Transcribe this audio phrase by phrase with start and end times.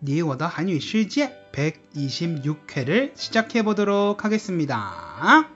[0.00, 5.48] 你我的韩语世界 126회를 시작해 보도록 하겠습니다.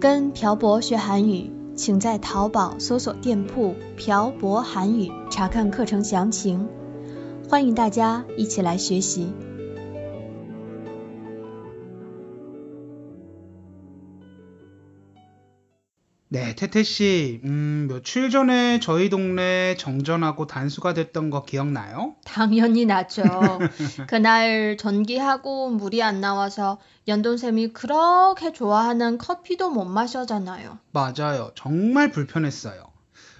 [0.00, 6.66] 跟朴博学韩语，请在淘宝搜索店铺“朴博韩语”查看课程详情。
[7.50, 9.34] 欢迎大家一起来学习。
[16.35, 17.39] 네, 태태 씨.
[17.45, 22.15] 음, 며칠 전에 저희 동네 정전하고 단수가 됐던 거 기억나요?
[22.25, 23.23] 당연히 나죠.
[24.09, 26.77] 그날 전기하고 물이 안 나와서
[27.07, 30.77] 연돈쌤이 그렇게 좋아하는 커피도 못 마셔잖아요.
[30.91, 31.51] 맞아요.
[31.55, 32.83] 정말 불편했어요.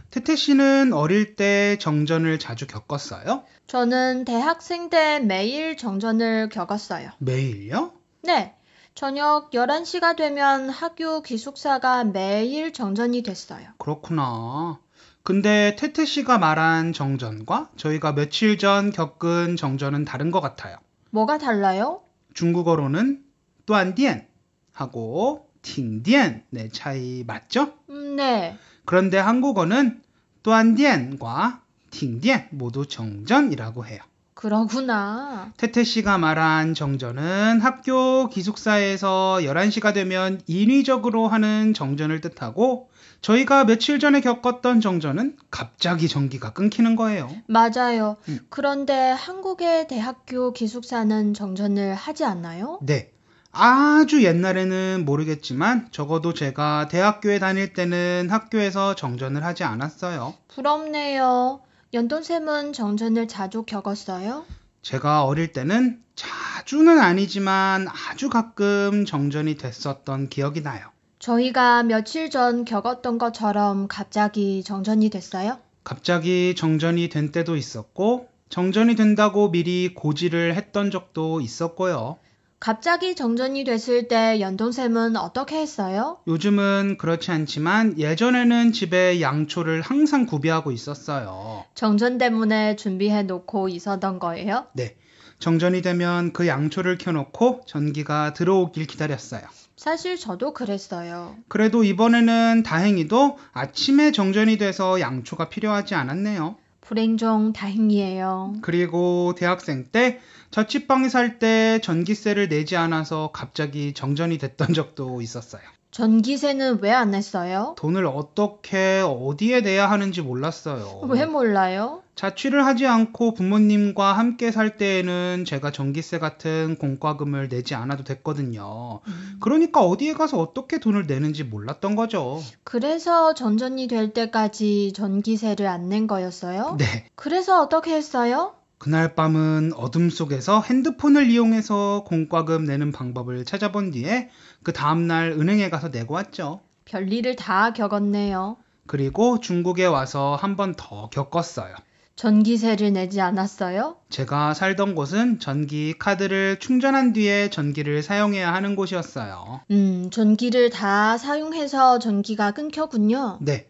[0.09, 3.43] 태태 씨는 어릴 때 정전을 자주 겪었어요?
[3.67, 7.09] 저는 대학생 때 매일 정전을 겪었어요.
[7.17, 7.91] 매일요?
[8.23, 8.55] 네.
[8.95, 13.67] 저녁 11시가 되면 학교 기숙사가 매일 정전이 됐어요.
[13.77, 14.79] 그렇구나.
[15.21, 20.77] 근데 태태 씨가 말한 정전과 저희가 며칠 전 겪은 정전은 다른 것 같아요.
[21.09, 22.03] 뭐가 달라요?
[22.35, 23.21] 중국어로는
[23.65, 24.29] 또한디엔
[24.71, 27.73] 하고 팅디엔의 차이 맞죠?
[27.89, 28.57] 음, 네.
[28.85, 30.01] 그런데 한국어는
[30.43, 33.99] 또한디엔과 팅디엔 모두 정전이라고 해요.
[34.35, 35.53] 그러구나.
[35.57, 42.89] 태태 씨가 말한 정전은 학교 기숙사에서 11시가 되면 인위적으로 하는 정전을 뜻하고
[43.21, 47.29] 저희가 며칠 전에 겪었던 정전은 갑자기 전기가 끊기는 거예요.
[47.47, 48.17] 맞아요.
[48.27, 48.39] 음.
[48.49, 52.79] 그런데 한국의 대학교 기숙사는 정전을 하지 않나요?
[52.83, 53.11] 네.
[53.51, 60.33] 아주 옛날에는 모르겠지만 적어도 제가 대학교에 다닐 때는 학교에서 정전을 하지 않았어요.
[60.49, 61.61] 부럽네요.
[61.95, 64.43] 연돈쌤은 정전을 자주 겪었어요?
[64.81, 70.89] 제가 어릴 때는 자주는 아니지만 아주 가끔 정전이 됐었던 기억이 나요.
[71.19, 75.57] 저희가 며칠 전 겪었던 것처럼 갑자기 정전이 됐어요?
[75.85, 82.17] 갑자기 정전이 된 때도 있었고, 정전이 된다고 미리 고지를 했던 적도 있었고요.
[82.59, 86.17] 갑자기 정전이 됐을 때 연돈쌤은 어떻게 했어요?
[86.27, 91.65] 요즘은 그렇지 않지만 예전에는 집에 양초를 항상 구비하고 있었어요.
[91.75, 94.67] 정전 때문에 준비해 놓고 있었던 거예요?
[94.73, 94.95] 네.
[95.39, 99.41] 정전이 되면 그 양초를 켜놓고 전기가 들어오길 기다렸어요.
[99.75, 101.35] 사실 저도 그랬어요.
[101.49, 106.55] 그래도 이번에는 다행히도 아침에 정전이 돼서 양초가 필요하지 않았네요.
[106.85, 108.57] 불행 중 다행이에요.
[108.61, 110.19] 그리고 대학생 때
[110.51, 115.63] 자취방에 살 때 전기세를 내지 않아서 갑자기 정전이 됐던 적도 있었어요.
[115.99, 117.73] 전기세는 왜 안 냈어요?
[117.77, 120.99] 돈을 어떻게 어디에 내야 하는지 몰랐어요.
[121.07, 122.01] 왜 몰라요?
[122.15, 128.99] 자취를 하지 않고 부모님과 함께 살 때에는 제가 전기세 같은 공과금을 내지 않아도 됐거든요.
[129.39, 132.41] 그러니까 어디에 가서 어떻게 돈을 내는지 몰랐던 거죠.
[132.65, 136.75] 그래서 전전이 될 때까지 전기세를 안 낸 거였어요?
[136.77, 137.05] 네.
[137.15, 138.53] 그래서 어떻게 했어요?
[138.77, 144.29] 그날 밤은 어둠 속에서 핸드폰을 이용해서 공과금 내는 방법을 찾아본 뒤에
[144.63, 146.61] 그 다음날 은행에 가서 내고 왔죠.
[146.85, 148.57] 별일을 다 겪었네요.
[148.87, 151.73] 그리고 중국에 와서 한 번 더 겪었어요.
[152.15, 153.97] 전기세를 내지 않았어요?
[154.09, 159.61] 제가 살던 곳은 전기 카드를 충전한 뒤에 전기를 사용해야 하는 곳이었어요.
[159.71, 163.39] 음, 전기를 다 사용해서 전기가 끊겼군요.
[163.41, 163.67] 네.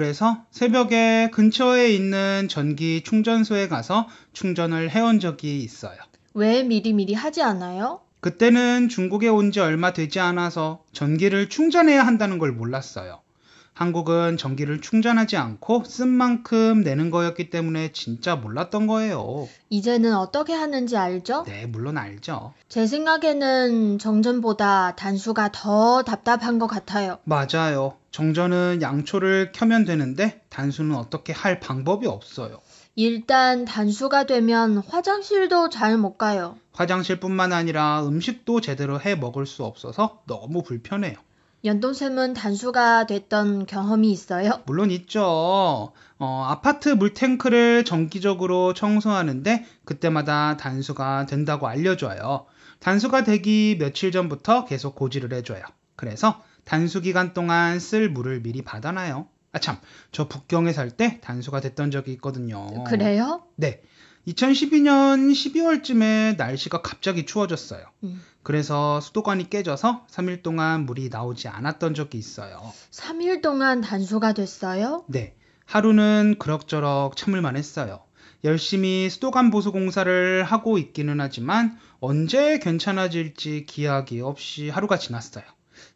[0.00, 5.98] 그래서 새벽에 근처에 있는 전기 충전소에 가서 충전을 해온 적이 있어요.
[6.32, 8.00] 왜 미리미리 하지 않아요?
[8.20, 13.22] 그때는 중국에 온 지 얼마 되지 않아서 전기를 충전해야 한다는 걸 몰랐어요.
[13.74, 19.48] 한국은 전기를 충전하지 않고 쓴 만큼 내는 거였기 때문에 진짜 몰랐던 거예요.
[19.70, 21.42] 이제는 어떻게 하는지 알죠?
[21.48, 22.52] 네, 물론 알죠.
[22.68, 27.18] 제 생각에는 정전보다 단수가 더 답답한 것 같아요.
[27.24, 27.94] 맞아요.
[28.10, 32.60] 정전은 양초를 켜면 되는데 단수는 어떻게 할 방법이 없어요.
[32.96, 36.56] 일단 단수가 되면 화장실도 잘 못 가요.
[36.72, 41.14] 화장실뿐만 아니라 음식도 제대로 해 먹을 수 없어서 너무 불편해요.
[41.62, 44.62] 연돈샘은 단수가 됐던 경험이 있어요?
[44.64, 45.92] 물론 있죠.
[46.18, 52.46] 어, 아파트 물탱크를 정기적으로 청소하는데 그때마다 단수가 된다고 알려줘요.
[52.78, 55.62] 단수가 되기 며칠 전부터 계속 고지를 해줘요.
[55.96, 59.28] 그래서 단수 기간 동안 쓸 물을 미리 받아놔요.
[59.52, 59.78] 아 참,
[60.12, 62.84] 저 북경에 살 때 단수가 됐던 적이 있거든요.
[62.84, 63.42] 그래요?
[63.56, 63.82] 네.
[64.28, 67.84] 2012년 12월쯤에 날씨가 갑자기 추워졌어요.
[68.04, 68.22] 음.
[68.42, 72.72] 그래서 수도관이 깨져서 3일 동안 물이 나오지 않았던 적이 있어요.
[72.90, 75.04] 3일 동안 단수가 됐어요?
[75.08, 75.34] 네.
[75.66, 78.00] 하루는 그럭저럭 참을만 했어요.
[78.44, 85.44] 열심히 수도관 보수 공사를 하고 있기는 하지만 언제 괜찮아질지 기약이 없이 하루가 지났어요.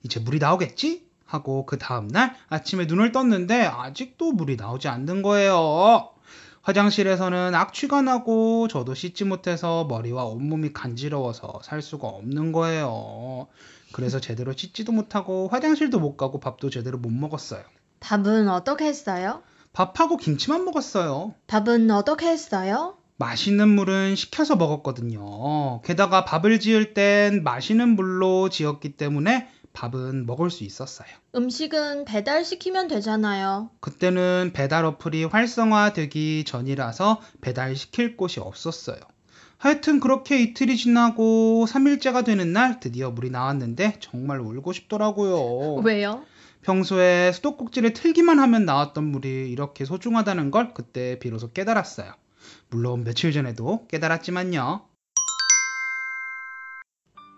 [0.04, 1.04] 이제 물이 나오겠지?
[1.24, 6.10] 하고 그 다음날 아침에 눈을 떴는데 아직도 물이 나오지 않는 거예요.
[6.62, 13.48] 화장실에서는 악취가 나고 저도 씻지 못해서 머리와 온몸이 간지러워서 살 수가 없는 거예요.
[13.92, 17.62] 그래서 제대로 씻지도 못하고 화장실도 못 가고 밥도 제대로 못 먹었어요.
[18.00, 19.42] 밥은 어떻게 했어요?
[19.72, 21.34] 밥하고 김치만 먹었어요.
[21.46, 22.96] 밥은 어떻게 했어요?
[23.16, 25.80] 마시는 물은 식혀서 먹었거든요.
[25.82, 29.48] 게다가 밥을 지을 땐 마시는 물로 지었기 때문에
[29.84, 31.08] 밥은 먹을 수 있었어요.
[31.34, 33.70] 음식은 배달시키면 되잖아요.
[33.80, 38.96] 그때는 배달 어플이 활성화되기 전이라서 배달시킬 곳이 없었어요.
[39.58, 45.82] 하여튼 그렇게 이틀이 지나고 3일째가 되는 날 드디어 물이 나왔는데 정말 울고 싶더라고요.
[45.82, 46.24] 왜요?
[46.62, 52.12] 평소에 수도꼭지를 틀기만 하면 나왔던 물이 이렇게 소중하다는 걸 그때 비로소 깨달았어요.
[52.70, 54.86] 물론 며칠 전에도 깨달았지만요.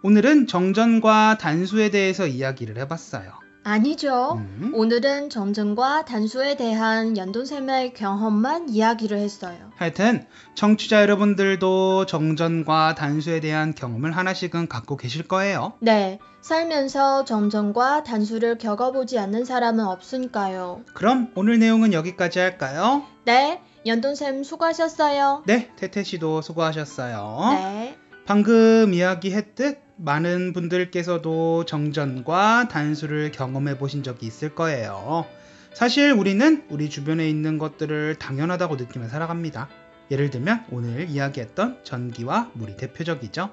[0.07, 3.33] 오늘은 정전과 단수에 대해서 이야기를 해봤어요.
[3.65, 4.35] 아니죠.
[4.35, 9.57] 음, 오늘은 정전과 단수에 대한 연돈쌤의 경험만 이야기를 했어요.
[9.75, 10.25] 하여튼
[10.55, 15.73] 청취자 여러분들도 정전과 단수에 대한 경험을 하나씩은 갖고 계실 거예요.
[15.81, 20.83] 네, 살면서 정전과 단수를 겪어보지 않는 사람은 없으니까요.
[20.95, 23.03] 그럼 오늘 내용은 여기까지 할까요?
[23.25, 25.43] 네, 연돈쌤 수고하셨어요.
[25.47, 27.41] 네, 태태 씨도 수고하셨어요.
[27.55, 27.97] 네.
[28.25, 35.27] 방금 이야기했듯 많은 분들께서도 정전과 단수를 경험해 보신 적이 있을 거예요.
[35.73, 39.69] 사실 우리는 우리 주변에 있는 것들을 당연하다고 느끼며 살아갑니다.
[40.11, 43.51] 예를 들면 오늘 이야기했던 전기와 물이 대표적이죠.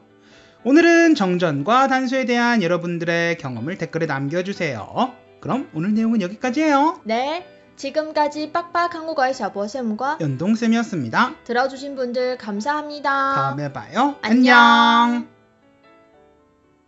[0.63, 5.13] 오늘은 정전과 단수에 대한 여러분들의 경험을 댓글에 남겨주세요.
[5.41, 7.01] 그럼 오늘 내용은 여기까지예요.
[7.03, 7.45] 네,
[7.75, 11.35] 지금까지 빡빡 한국어의 샤버쌤과 연동쌤이었습니다.
[11.43, 13.09] 들어주신 분들 감사합니다.
[13.35, 14.15] 다음에 봐요.
[14.21, 15.32] 安녕 安녕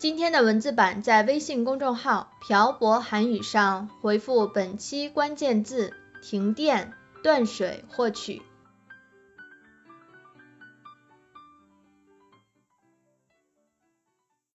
[0.05, 6.93] 今天的文字版在微信公众号“漂泊韩语”上回复本期关键字“停电
[7.23, 8.43] ”“断水”获取。